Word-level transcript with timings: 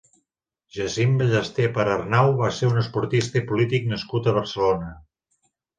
Jacint 0.77 1.13
Ballesté 1.19 1.67
Perarnau 1.77 2.33
va 2.41 2.49
ser 2.61 2.73
un 2.73 2.83
esportista 2.85 3.43
i 3.43 3.47
polític 3.53 3.89
nascut 3.95 4.33
a 4.35 4.39
Barcelona. 4.41 4.93